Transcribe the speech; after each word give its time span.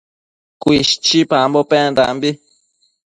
Cuishchipambo 0.61 1.59
pendambi 1.69 2.29